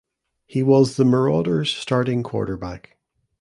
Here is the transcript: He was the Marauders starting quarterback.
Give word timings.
He 0.47 0.63
was 0.63 0.95
the 0.95 1.05
Marauders 1.05 1.71
starting 1.71 2.23
quarterback. 2.23 2.97